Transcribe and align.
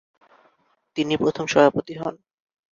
তিনি 0.97 1.13
প্রথম 1.17 1.45
সভাপতি 1.47 1.93
হন। 1.99 2.15